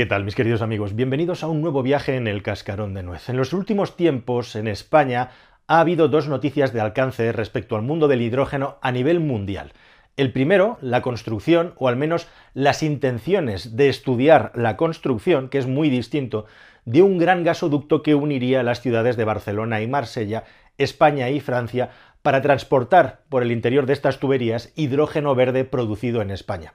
[0.00, 0.96] ¿Qué tal, mis queridos amigos?
[0.96, 3.28] Bienvenidos a un nuevo viaje en el cascarón de nuez.
[3.28, 5.28] En los últimos tiempos, en España,
[5.66, 9.74] ha habido dos noticias de alcance respecto al mundo del hidrógeno a nivel mundial.
[10.16, 15.66] El primero, la construcción, o al menos las intenciones de estudiar la construcción, que es
[15.66, 16.46] muy distinto,
[16.86, 20.44] de un gran gasoducto que uniría las ciudades de Barcelona y Marsella,
[20.78, 21.90] España y Francia,
[22.22, 26.72] para transportar por el interior de estas tuberías hidrógeno verde producido en España.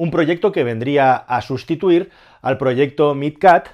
[0.00, 2.08] Un proyecto que vendría a sustituir
[2.40, 3.68] al proyecto MidCat,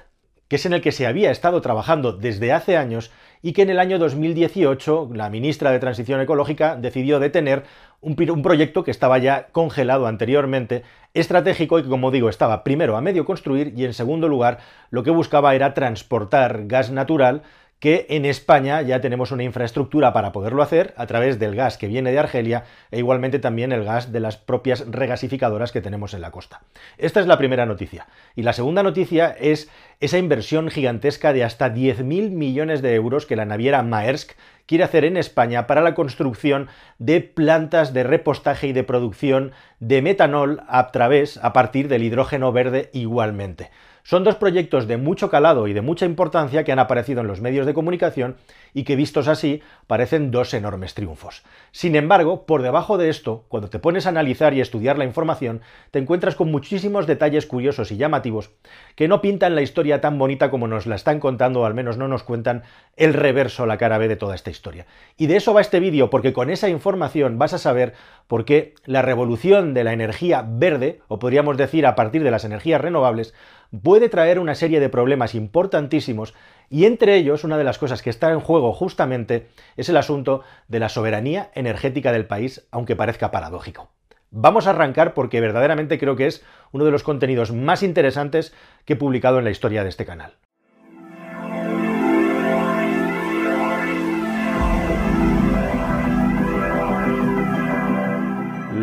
[0.49, 3.69] que es en el que se había estado trabajando desde hace años y que en
[3.69, 7.63] el año 2018 la ministra de Transición Ecológica decidió detener
[8.01, 13.01] un, proyecto que estaba ya congelado anteriormente, estratégico y que, como digo, estaba primero a
[13.01, 14.57] medio construir y en segundo lugar
[14.89, 17.43] lo que buscaba era transportar gas natural
[17.79, 21.87] que en España ya tenemos una infraestructura para poderlo hacer a través del gas que
[21.87, 26.21] viene de Argelia e igualmente también el gas de las propias regasificadoras que tenemos en
[26.21, 26.61] la costa.
[26.97, 28.07] Esta es la primera noticia.
[28.35, 29.69] Y la segunda noticia es
[29.99, 34.31] esa inversión gigantesca de hasta 10.000 millones de euros que la naviera Maersk
[34.65, 36.67] quiere hacer en España para la construcción
[36.99, 42.51] de plantas de repostaje y de producción de metanol a través, a partir del hidrógeno
[42.51, 43.71] verde igualmente.
[44.07, 47.41] Son dos proyectos de mucho calado y de mucha importancia que han aparecido en los
[47.41, 48.37] medios de comunicación
[48.73, 51.43] y que vistos así parecen dos enormes triunfos.
[51.73, 55.59] Sin embargo, por debajo de esto, cuando te pones a analizar y estudiar la información,
[55.91, 58.51] te encuentras con muchísimos detalles curiosos y llamativos
[58.95, 61.97] que no pintan la historia tan bonita como nos la están contando, o al menos
[61.97, 62.63] no nos cuentan
[62.95, 64.85] el reverso, la cara B de toda esta historia.
[65.17, 67.91] Y de eso va este vídeo, porque con esa información vas a saber
[68.27, 72.45] por qué la revolución de la energía verde, o podríamos decir a partir de las
[72.45, 73.33] energías renovables,
[73.81, 76.33] puede traer una serie de problemas importantísimos
[76.69, 80.43] y entre ellos una de las cosas que está en juego justamente es el asunto
[80.67, 83.89] de la soberanía energética del país, aunque parezca paradójico.
[84.31, 88.53] Vamos a arrancar porque verdaderamente creo que es uno de los contenidos más interesantes
[88.85, 90.35] que he publicado en la historia de este canal.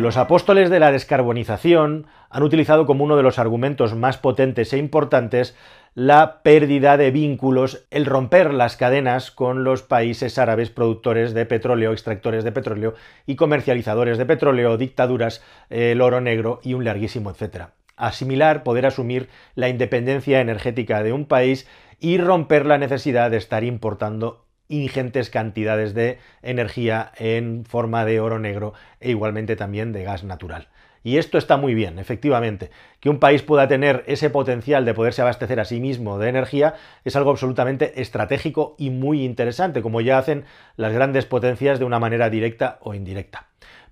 [0.05, 4.77] Los apóstoles de la descarbonización han utilizado como uno de los argumentos más potentes e
[4.77, 5.57] importantes
[5.95, 11.91] la pérdida de vínculos, el romper las cadenas con los países árabes productores de petróleo,
[11.91, 12.93] extractores de petróleo
[13.25, 17.71] y comercializadores de petróleo, dictaduras, el oro negro y un larguísimo etcétera.
[17.97, 21.67] Asimilar, poder asumir la independencia energética de un país
[21.99, 28.39] y romper la necesidad de estar importando ingentes cantidades de energía en forma de oro
[28.39, 30.67] negro e igualmente también de gas natural.
[31.05, 32.71] Y esto está muy bien, efectivamente.
[32.99, 36.73] Que un país pueda tener ese potencial de poderse abastecer a sí mismo de energía
[37.03, 40.45] es algo absolutamente estratégico y muy interesante, como ya hacen
[40.77, 43.45] las grandes potencias de una manera directa o indirecta.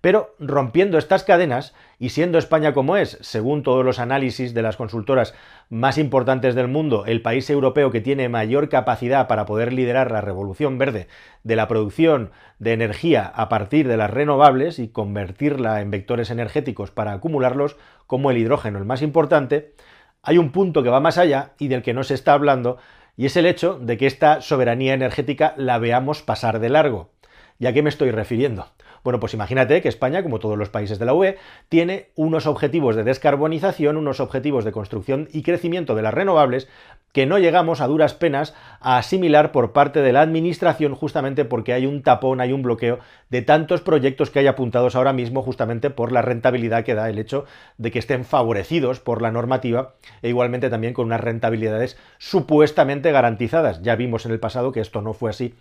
[0.04, 4.76] Pero rompiendo estas cadenas y siendo España como es, según todos los análisis de las
[4.76, 5.34] consultoras
[5.70, 10.20] más importantes del mundo, el país europeo que tiene mayor capacidad para poder liderar la
[10.20, 11.08] revolución verde
[11.44, 16.92] de la producción de energía a partir de las renovables y convertirla en vectores energéticos
[16.92, 19.74] para acumularlos, como el hidrógeno el más importante,
[20.22, 22.78] hay un punto que va más allá y del que no se está hablando,
[23.16, 27.12] y es el hecho de que esta soberanía energética la veamos pasar de largo.
[27.58, 28.68] ¿Y a qué me estoy refiriendo?
[29.04, 31.38] Bueno, pues imagínate que España, como todos los países de la UE,
[31.68, 36.70] tiene unos objetivos de descarbonización, unos objetivos de construcción y crecimiento de las renovables
[37.12, 41.74] que no llegamos a duras penas a asimilar por parte de la administración justamente porque
[41.74, 43.00] hay un tapón, hay un bloqueo
[43.30, 47.20] de tantos proyectos que hay apuntados ahora mismo justamente por la rentabilidad que da el
[47.20, 47.46] hecho
[47.78, 53.82] de que estén favorecidos por la normativa e igualmente también con unas rentabilidades supuestamente garantizadas.
[53.84, 55.54] Ya vimos en el pasado que esto no fue así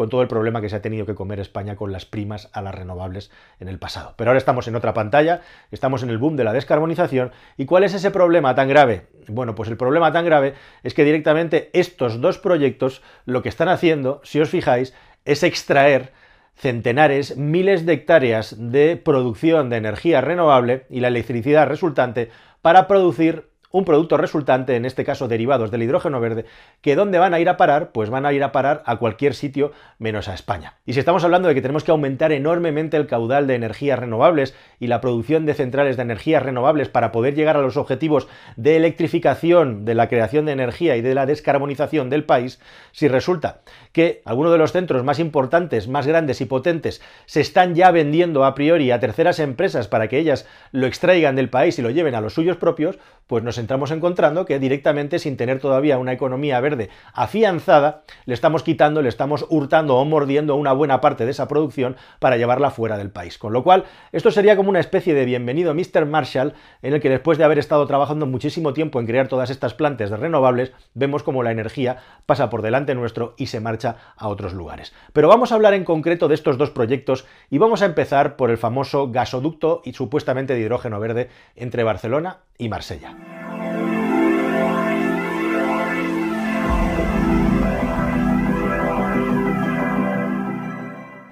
[0.00, 2.62] con todo el problema que se ha tenido que comer España con las primas a
[2.62, 4.14] las renovables en el pasado.
[4.16, 7.32] Pero ahora estamos en otra pantalla, estamos en el boom de la descarbonización.
[7.58, 9.08] ¿Y cuál es ese problema tan grave?
[9.28, 13.68] Bueno, pues el problema tan grave es que directamente estos dos proyectos lo que están
[13.68, 14.94] haciendo, si os fijáis,
[15.26, 16.14] es extraer
[16.56, 22.30] centenares, miles de hectáreas de producción de energía renovable y la electricidad resultante
[22.62, 26.44] para producir un producto resultante, en este caso derivados del hidrógeno verde,
[26.80, 27.92] que ¿dónde van a ir a parar?
[27.92, 30.74] Pues van a ir a parar a cualquier sitio menos a España.
[30.86, 34.56] Y si estamos hablando de que tenemos que aumentar enormemente el caudal de energías renovables
[34.80, 38.76] y la producción de centrales de energías renovables para poder llegar a los objetivos de
[38.76, 42.60] electrificación, de la creación de energía y de la descarbonización del país,
[42.92, 43.60] si resulta
[43.92, 48.44] que algunos de los centros más importantes, más grandes y potentes se están ya vendiendo
[48.44, 52.14] a priori a terceras empresas para que ellas lo extraigan del país y lo lleven
[52.14, 56.60] a los suyos propios, pues nos estamos encontrando que directamente sin tener todavía una economía
[56.60, 61.48] verde afianzada, le estamos quitando, le estamos hurtando o mordiendo una buena parte de esa
[61.48, 63.38] producción para llevarla fuera del país.
[63.38, 66.06] Con lo cual, esto sería como una especie de bienvenido Mr.
[66.06, 69.74] Marshall en el que después de haber estado trabajando muchísimo tiempo en crear todas estas
[69.74, 74.28] plantas de renovables, vemos como la energía pasa por delante nuestro y se marcha a
[74.28, 74.92] otros lugares.
[75.12, 78.50] Pero vamos a hablar en concreto de estos dos proyectos y vamos a empezar por
[78.50, 83.49] el famoso gasoducto y supuestamente de hidrógeno verde entre Barcelona y Marsella.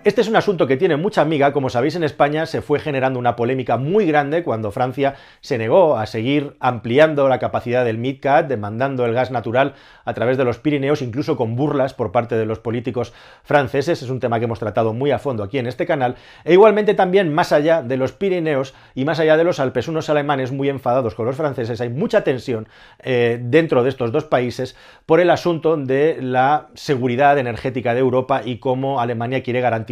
[0.04, 3.18] Este es un asunto que tiene mucha amiga, como sabéis en España se fue generando
[3.18, 8.46] una polémica muy grande cuando Francia se negó a seguir ampliando la capacidad del MidCat,
[8.46, 9.74] demandando el gas natural
[10.04, 13.12] a través de los Pirineos, incluso con burlas por parte de los políticos
[13.42, 16.52] franceses, es un tema que hemos tratado muy a fondo aquí en este canal, e
[16.52, 20.52] igualmente también más allá de los Pirineos y más allá de los Alpes, unos alemanes
[20.52, 22.68] muy enfadados con los franceses, hay mucha tensión
[23.00, 28.42] eh, dentro de estos dos países por el asunto de la seguridad energética de Europa
[28.44, 29.87] y cómo Alemania quiere garantizar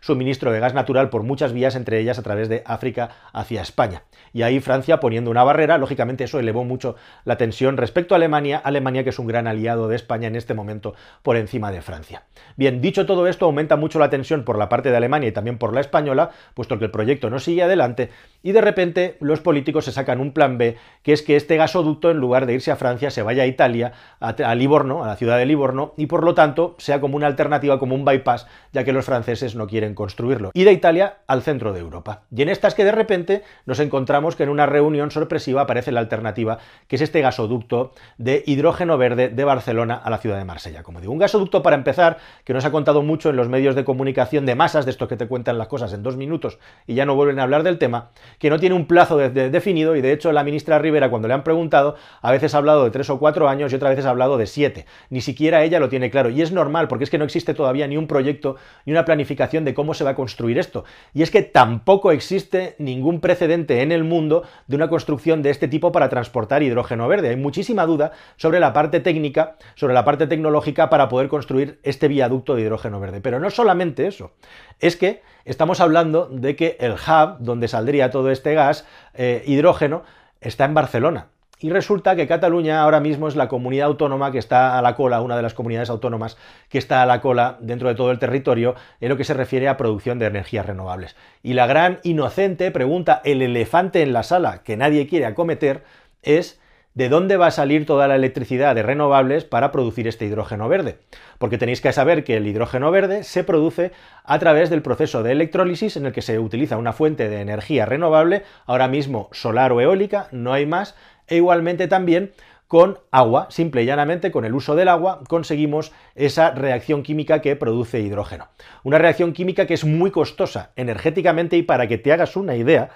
[0.00, 4.02] suministro de gas natural por muchas vías, entre ellas a través de África hacia España.
[4.32, 8.58] Y ahí Francia poniendo una barrera, lógicamente eso elevó mucho la tensión respecto a Alemania,
[8.58, 12.24] Alemania que es un gran aliado de España en este momento por encima de Francia.
[12.56, 15.58] Bien, dicho todo esto, aumenta mucho la tensión por la parte de Alemania y también
[15.58, 18.10] por la española, puesto que el proyecto no sigue adelante,
[18.42, 22.10] y de repente los políticos se sacan un plan B, que es que este gasoducto,
[22.10, 25.38] en lugar de irse a Francia, se vaya a Italia, a, Livorno, a la ciudad
[25.38, 28.92] de Livorno, y por lo tanto sea como una alternativa, como un bypass, ya que
[28.92, 30.50] los franceses no quieren construirlo.
[30.54, 32.22] Y de Italia al centro de Europa.
[32.34, 36.00] Y en estas que de repente nos encontramos que en una reunión sorpresiva aparece la
[36.00, 40.82] alternativa, que es este gasoducto de hidrógeno verde de Barcelona a la ciudad de Marsella.
[40.82, 43.84] Como digo, un gasoducto para empezar, que nos ha contado mucho en los medios de
[43.84, 47.06] comunicación de masas, de estos que te cuentan las cosas en dos minutos y ya
[47.06, 50.32] no vuelven a hablar del tema, que no tiene un plazo definido y de hecho
[50.32, 53.48] la ministra Rivera cuando le han preguntado a veces ha hablado de tres o cuatro
[53.48, 54.86] años y otras veces ha hablado de siete.
[55.10, 57.86] Ni siquiera ella lo tiene claro y es normal porque es que no existe todavía
[57.86, 60.84] ni un proyecto ni una planificación de cómo se va a construir esto.
[61.14, 65.68] Y es que tampoco existe ningún precedente en el mundo de una construcción de este
[65.68, 67.30] tipo para transportar hidrógeno verde.
[67.30, 72.08] Hay muchísima duda sobre la parte técnica, sobre la parte tecnológica para poder construir este
[72.08, 73.20] viaducto de hidrógeno verde.
[73.20, 74.32] Pero no solamente eso,
[74.80, 80.02] es que estamos hablando de que el hub donde saldría todo este gas, eh, hidrógeno,
[80.40, 81.28] está en Barcelona.
[81.60, 85.20] Y resulta que Cataluña ahora mismo es la comunidad autónoma que está a la cola,
[85.22, 86.36] una de las comunidades autónomas
[86.68, 89.68] que está a la cola dentro de todo el territorio en lo que se refiere
[89.68, 91.16] a producción de energías renovables.
[91.42, 95.82] Y la gran inocente pregunta, el elefante en la sala que nadie quiere acometer,
[96.22, 96.60] es
[96.98, 100.98] de dónde va a salir toda la electricidad de renovables para producir este hidrógeno verde.
[101.38, 103.92] Porque tenéis que saber que el hidrógeno verde se produce
[104.24, 107.86] a través del proceso de electrólisis en el que se utiliza una fuente de energía
[107.86, 110.96] renovable, ahora mismo solar o eólica, no hay más,
[111.28, 112.32] e igualmente también
[112.66, 117.54] con agua, simple y llanamente con el uso del agua conseguimos esa reacción química que
[117.54, 118.48] produce hidrógeno.
[118.82, 122.90] Una reacción química que es muy costosa energéticamente y para que te hagas una idea,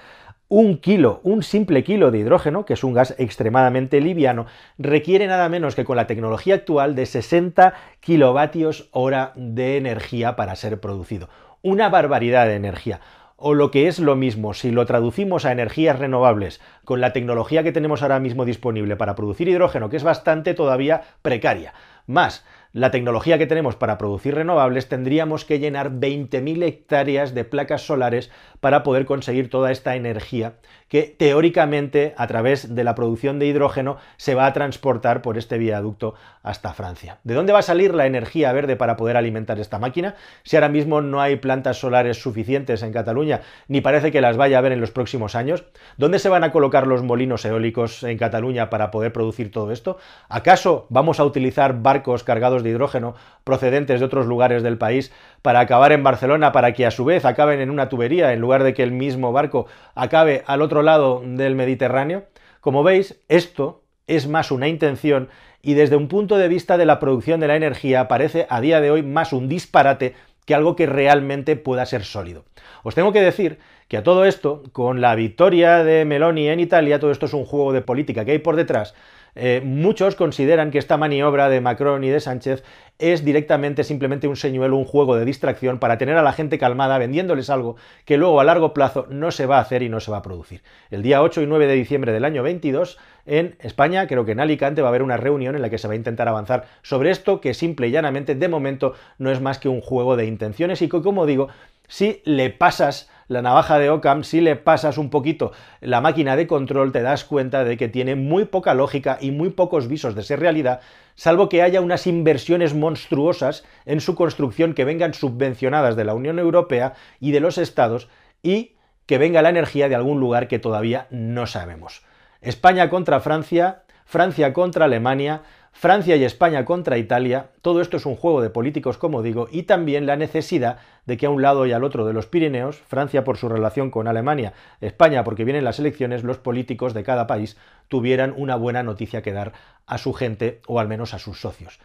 [0.54, 4.44] un kilo, un simple kilo de hidrógeno, que es un gas extremadamente liviano,
[4.76, 10.54] requiere nada menos que con la tecnología actual de 60 kilovatios hora de energía para
[10.54, 11.30] ser producido.
[11.62, 13.00] Una barbaridad de energía
[13.38, 17.62] o lo que es lo mismo, si lo traducimos a energías renovables con la tecnología
[17.62, 21.72] que tenemos ahora mismo disponible para producir hidrógeno, que es bastante todavía precaria,
[22.06, 27.82] más la tecnología que tenemos para producir renovables, tendríamos que llenar 20.000 hectáreas de placas
[27.82, 28.30] solares
[28.60, 30.54] para poder conseguir toda esta energía
[30.88, 35.56] que teóricamente a través de la producción de hidrógeno se va a transportar por este
[35.56, 37.18] viaducto hasta Francia.
[37.24, 40.16] ¿De dónde va a salir la energía verde para poder alimentar esta máquina?
[40.42, 44.56] Si ahora mismo no hay plantas solares suficientes en Cataluña, ni parece que las vaya
[44.56, 45.64] a haber en los próximos años,
[45.96, 49.96] ¿dónde se van a colocar los molinos eólicos en Cataluña para poder producir todo esto?
[50.28, 53.14] ¿Acaso vamos a utilizar barcos cargados de hidrógeno
[53.44, 57.24] procedentes de otros lugares del país para acabar en Barcelona, para que a su vez
[57.24, 61.22] acaben en una tubería en lugar de que el mismo barco acabe al otro lado
[61.24, 62.24] del Mediterráneo.
[62.60, 65.28] Como veis, esto es más una intención
[65.62, 68.80] y desde un punto de vista de la producción de la energía parece a día
[68.80, 70.14] de hoy más un disparate
[70.44, 72.44] que algo que realmente pueda ser sólido.
[72.82, 73.58] Os tengo que decir
[73.92, 77.44] que a todo esto, con la victoria de Meloni en Italia, todo esto es un
[77.44, 78.94] juego de política que hay por detrás,
[79.34, 82.64] eh, muchos consideran que esta maniobra de Macron y de Sánchez
[82.98, 86.96] es directamente simplemente un señuelo, un juego de distracción para tener a la gente calmada
[86.96, 90.10] vendiéndoles algo que luego a largo plazo no se va a hacer y no se
[90.10, 90.62] va a producir.
[90.90, 92.96] El día 8 y 9 de diciembre del año 22
[93.26, 95.86] en España, creo que en Alicante va a haber una reunión en la que se
[95.86, 99.58] va a intentar avanzar sobre esto que simple y llanamente de momento no es más
[99.58, 101.48] que un juego de intenciones y que como digo,
[101.88, 106.46] si le pasas la navaja de Occam, si le pasas un poquito la máquina de
[106.46, 110.22] control, te das cuenta de que tiene muy poca lógica y muy pocos visos de
[110.22, 110.80] ser realidad,
[111.14, 116.38] salvo que haya unas inversiones monstruosas en su construcción que vengan subvencionadas de la Unión
[116.38, 118.08] Europea y de los estados
[118.42, 122.02] y que venga la energía de algún lugar que todavía no sabemos.
[122.40, 128.14] España contra Francia, Francia contra Alemania, Francia y España contra Italia, todo esto es un
[128.14, 131.72] juego de políticos, como digo, y también la necesidad de que a un lado y
[131.72, 135.80] al otro de los Pirineos, Francia por su relación con Alemania, España porque vienen las
[135.80, 137.56] elecciones, los políticos de cada país
[137.88, 139.54] tuvieran una buena noticia que dar
[139.86, 141.80] a su gente o al menos a sus socios.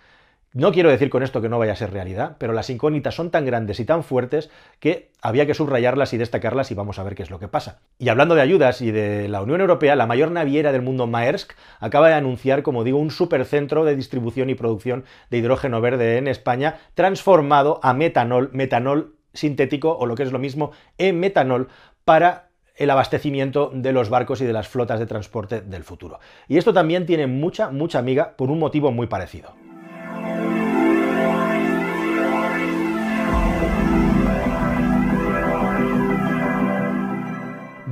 [0.57, 3.29] No quiero decir con esto que no vaya a ser realidad, pero las incógnitas son
[3.29, 4.49] tan grandes y tan fuertes
[4.79, 7.81] que había que subrayarlas y destacarlas y vamos a ver qué es lo que pasa.
[7.99, 11.53] Y hablando de ayudas y de la Unión Europea, la mayor naviera del mundo Maersk
[11.79, 16.27] acaba de anunciar, como digo, un supercentro de distribución y producción de hidrógeno verde en
[16.27, 21.67] España, transformado a metanol, metanol sintético o lo que es lo mismo, en metanol
[22.03, 26.19] para el abastecimiento de los barcos y de las flotas de transporte del futuro.
[26.47, 29.66] Y esto también tiene mucha, mucha amiga por un motivo muy parecido.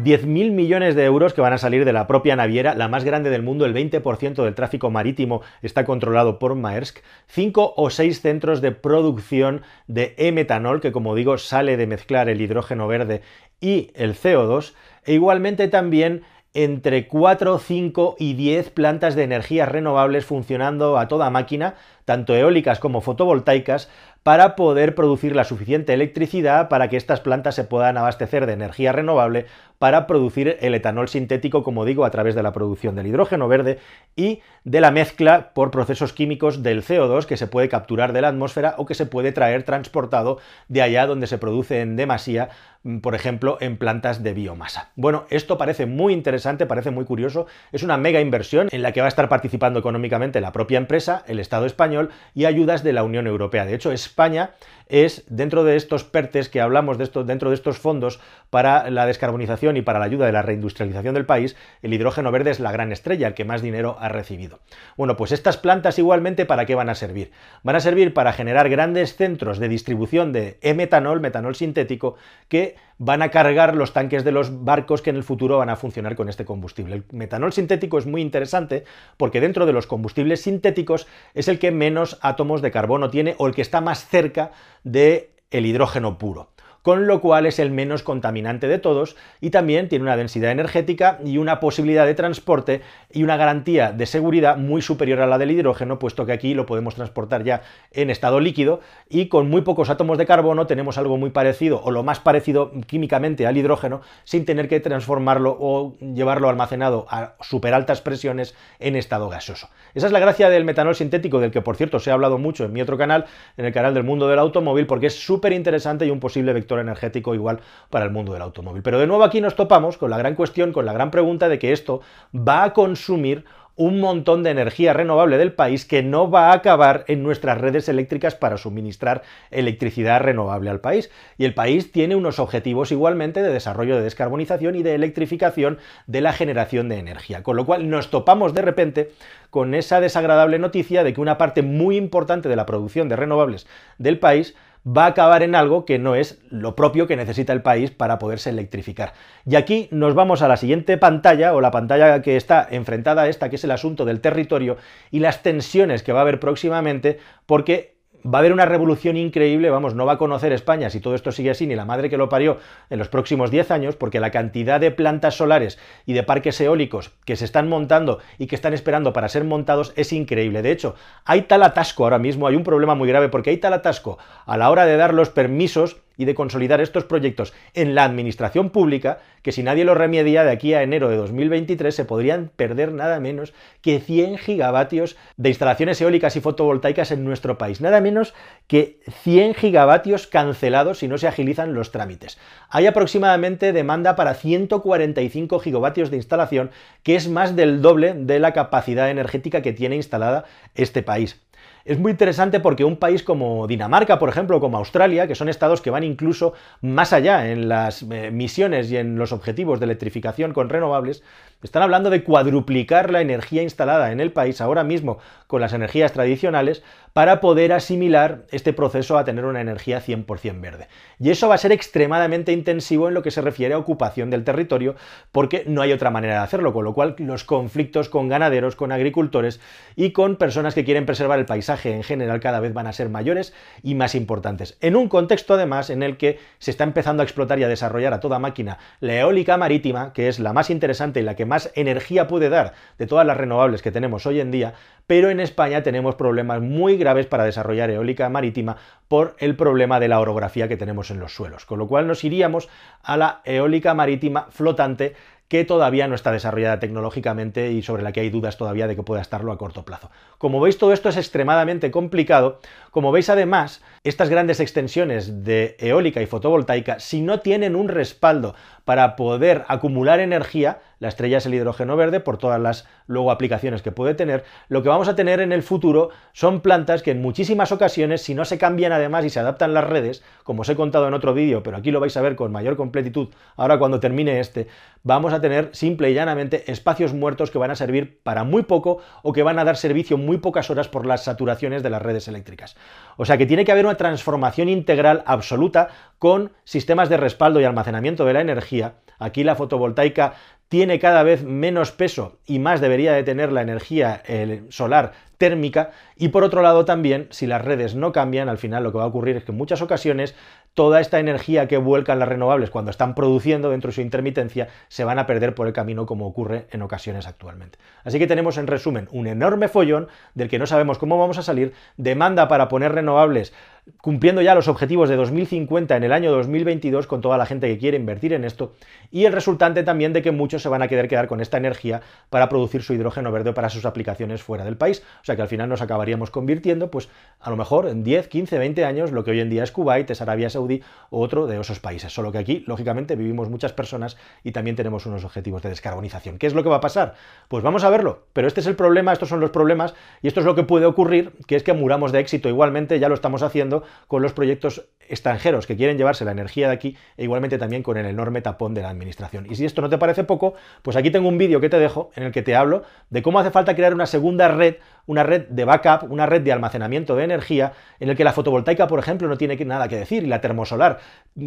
[0.05, 3.31] 10.000 millones de euros que van a salir de la propia naviera, la más grande
[3.31, 8.61] del mundo, el 20% del tráfico marítimo está controlado por Maersk, 5 o 6 centros
[8.61, 13.21] de producción de e-metanol, que como digo sale de mezclar el hidrógeno verde
[13.59, 16.21] y el CO2, e igualmente también
[16.55, 22.79] entre 4, 5 y 10 plantas de energías renovables funcionando a toda máquina, tanto eólicas
[22.79, 23.89] como fotovoltaicas,
[24.23, 28.93] para poder producir la suficiente electricidad para que estas plantas se puedan abastecer de energía
[28.93, 29.45] renovable
[29.85, 33.77] para producir el etanol sintético, como digo, a través de la producción del hidrógeno verde
[34.15, 38.29] y de la mezcla por procesos químicos del CO2 que se puede capturar de la
[38.29, 40.39] atmósfera o que se puede traer transportado
[40.69, 42.49] de allá donde se produce en demasía,
[42.81, 44.89] mm, por ejemplo, en plantas de biomasa.
[44.95, 49.01] Bueno, esto parece muy interesante, parece muy curioso, es una mega inversión en la que
[49.01, 53.03] va a estar participando económicamente la propia empresa, el Estado español y ayudas de la
[53.03, 53.67] Unión Europea.
[53.67, 54.49] De hecho, España
[54.87, 59.74] es, dentro de estos PERTES que hablamos, de dentro de estos fondos para la descarbonización
[59.77, 62.91] y para la ayuda de la reindustrialización del país, el hidrógeno verde es la gran
[62.91, 64.59] estrella, el que más dinero ha recibido.
[64.97, 67.31] Bueno, pues estas plantas igualmente, ¿para qué van a servir?
[67.63, 72.15] Van a servir para generar grandes centros de distribución de e-metanol, metanol sintético,
[72.47, 75.75] que van a cargar los tanques de los barcos que en el futuro van a
[75.75, 76.95] funcionar con este combustible.
[76.95, 78.85] El metanol sintético es muy interesante
[79.17, 83.47] porque dentro de los combustibles sintéticos es el que menos átomos de carbono tiene o
[83.47, 84.51] el que está más cerca
[84.83, 86.54] de el hidrógeno puro
[86.85, 91.17] con lo cual es el menos contaminante de todos y también tiene una densidad energética
[91.25, 95.49] y una posibilidad de transporte y una garantía de seguridad muy superior a la del
[95.49, 99.89] hidrógeno, puesto que aquí lo podemos transportar ya en estado líquido y con muy pocos
[99.89, 104.45] átomos de carbono tenemos algo muy parecido o lo más parecido químicamente al hidrógeno sin
[104.45, 109.69] tener que transformarlo o llevarlo almacenado a super altas presiones en estado gaseoso.
[109.95, 112.63] Esa es la gracia del metanol sintético, del que por cierto se ha hablado mucho
[112.63, 113.25] en mi otro canal,
[113.57, 116.74] en el canal del mundo del automóvil, porque es súper interesante y un posible vector
[116.79, 118.83] energético igual para el mundo del automóvil.
[118.83, 121.59] Pero de nuevo aquí nos topamos con la gran cuestión, con la gran pregunta de
[121.59, 122.01] que esto
[122.33, 123.45] va a consumir
[123.77, 127.89] un montón de energía renovable del país que no va a acabar en nuestras redes
[127.89, 131.11] eléctricas para suministrar electricidad renovable al país.
[131.37, 135.77] Y el país tiene unos objetivos igualmente de desarrollo de descarbonización y de electrificación
[136.07, 137.43] de la generación de energía.
[137.43, 139.11] Con lo cual nos topamos de repente
[139.49, 143.67] con esa desagradable noticia de que una parte muy importante de la producción de renovables
[143.97, 147.61] del país va a acabar en algo que no es lo propio que necesita el
[147.61, 149.13] país para poderse electrificar.
[149.45, 153.27] Y aquí nos vamos a la siguiente pantalla, o la pantalla que está enfrentada a
[153.27, 154.77] esta, que es el asunto del territorio
[155.09, 157.94] y las tensiones que va a haber próximamente, porque
[158.25, 161.31] va a haber una revolución increíble, vamos, no va a conocer España si todo esto
[161.31, 162.57] sigue así, ni la madre que lo parió
[162.89, 167.11] en los próximos 10 años, porque la cantidad de plantas solares y de parques eólicos
[167.25, 170.61] que se están montando y que están esperando para ser montados es increíble.
[170.61, 173.73] De hecho, hay tal atasco ahora mismo, hay un problema muy grave, porque hay tal
[173.73, 178.03] atasco a la hora de dar los permisos y de consolidar estos proyectos en la
[178.03, 182.51] administración pública, que si nadie lo remedia de aquí a enero de 2023 se podrían
[182.55, 187.81] perder nada menos que 100 gigavatios de instalaciones eólicas y fotovoltaicas en nuestro país.
[187.81, 188.33] Nada menos
[188.67, 192.37] que 100 gigavatios cancelados si no se agilizan los trámites.
[192.69, 196.71] Hay aproximadamente demanda para 145 gigavatios de instalación,
[197.03, 200.45] que es más del doble de la capacidad energética que tiene instalada
[200.75, 201.44] este país.
[201.85, 205.81] Es muy interesante porque un país como Dinamarca, por ejemplo, como Australia, que son estados
[205.81, 210.51] que van incluso más allá en las eh, misiones y en los objetivos de electrificación
[210.51, 211.21] con renovables,
[211.63, 216.11] Están hablando de cuadruplicar la energía instalada en el país ahora mismo con las energías
[216.11, 216.83] tradicionales
[217.15, 220.89] para poder asimilar este proceso a tener una energía 100% verde.
[221.17, 224.43] Y eso va a ser extremadamente intensivo en lo que se refiere a ocupación del
[224.43, 224.95] territorio,
[225.31, 228.91] porque no hay otra manera de hacerlo, con lo cual los conflictos con ganaderos, con
[228.91, 229.61] agricultores
[229.95, 233.07] y con personas que quieren preservar el paisaje en general cada vez van a ser
[233.07, 234.77] mayores y más importantes.
[234.81, 238.13] En un contexto además en el que se está empezando a explotar y a desarrollar
[238.13, 241.71] a toda máquina la eólica marítima, que es la más interesante y la que más
[241.73, 244.73] energía puede dar de todas las renovables que tenemos hoy en día,
[245.07, 248.75] pero en España tenemos problemas muy graves para desarrollar eólica marítima
[249.07, 252.25] por el problema de la orografía que tenemos en los suelos, con lo cual nos
[252.25, 252.67] iríamos
[253.03, 255.15] a la eólica marítima flotante
[255.47, 259.03] que todavía no está desarrollada tecnológicamente y sobre la que hay dudas todavía de que
[259.03, 260.09] pueda estarlo a corto plazo.
[260.39, 262.59] Como veis, todo esto es extremadamente complicado.
[262.89, 268.55] Como veis, además, estas grandes extensiones de eólica y fotovoltaica, si no tienen un respaldo
[268.85, 273.81] para poder acumular energía, la estrella es el hidrógeno verde por todas las luego aplicaciones
[273.81, 277.21] que puede tener, lo que vamos a tener en el futuro son plantas que en
[277.21, 280.75] muchísimas ocasiones, si no se cambian además y se adaptan las redes, como os he
[280.75, 283.99] contado en otro vídeo, pero aquí lo vais a ver con mayor completitud, ahora cuando
[283.99, 284.67] termine este,
[285.03, 288.99] vamos a tener simple y llanamente espacios muertos que van a servir para muy poco
[289.23, 292.27] o que van a dar servicio muy pocas horas por las saturaciones de las redes
[292.27, 292.75] eléctricas.
[293.17, 297.65] O sea que tiene que haber una transformación integral absoluta con sistemas de respaldo y
[297.65, 298.95] almacenamiento de la energía.
[299.19, 300.33] Aquí la fotovoltaica
[300.69, 304.23] tiene cada vez menos peso y más debería de tener la energía
[304.69, 308.91] solar térmica y por otro lado también si las redes no cambian al final lo
[308.91, 310.35] que va a ocurrir es que en muchas ocasiones
[310.73, 315.03] toda esta energía que vuelcan las renovables cuando están produciendo dentro de su intermitencia se
[315.03, 317.79] van a perder por el camino como ocurre en ocasiones actualmente.
[318.03, 321.43] Así que tenemos en resumen un enorme follón del que no sabemos cómo vamos a
[321.43, 323.53] salir, demanda para poner renovables
[324.01, 327.77] cumpliendo ya los objetivos de 2050 en el año 2022 con toda la gente que
[327.77, 328.73] quiere invertir en esto
[329.11, 332.01] y el resultante también de que muchos se van a querer quedar con esta energía
[332.29, 335.03] para producir su hidrógeno verde para sus aplicaciones fuera del país.
[335.25, 338.59] O sea que al final nos acabaríamos convirtiendo, pues a lo mejor en 10, 15,
[338.59, 341.59] 20 años, lo que hoy en día es Kuwait, es Arabia Saudí o otro de
[341.59, 342.13] esos países.
[342.13, 346.37] Solo que aquí, lógicamente, vivimos muchas personas y también tenemos unos objetivos de descarbonización.
[346.37, 347.15] ¿Qué es lo que va a pasar?
[347.47, 348.27] Pues vamos a verlo.
[348.33, 350.85] Pero este es el problema, estos son los problemas y esto es lo que puede
[350.85, 352.47] ocurrir, que es que muramos de éxito.
[352.47, 356.73] Igualmente ya lo estamos haciendo con los proyectos extranjeros que quieren llevarse la energía de
[356.73, 359.47] aquí e igualmente también con el enorme tapón de la administración.
[359.49, 362.11] Y si esto no te parece poco, pues aquí tengo un vídeo que te dejo
[362.15, 365.47] en el que te hablo de cómo hace falta crear una segunda red, una red
[365.49, 369.27] de backup, una red de almacenamiento de energía, en el que la fotovoltaica, por ejemplo,
[369.27, 370.99] no tiene nada que decir, y la termosolar,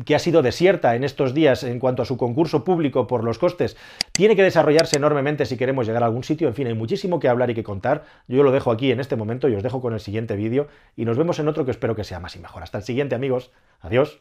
[0.05, 3.38] que ha sido desierta en estos días en cuanto a su concurso público por los
[3.38, 3.77] costes,
[4.12, 6.49] tiene que desarrollarse enormemente si queremos llegar a algún sitio.
[6.49, 8.05] En fin, hay muchísimo que hablar y que contar.
[8.29, 11.05] Yo lo dejo aquí en este momento y os dejo con el siguiente vídeo y
[11.05, 12.62] nos vemos en otro que espero que sea más y mejor.
[12.62, 13.48] Hasta el siguiente, amigos.
[13.81, 14.21] Adiós.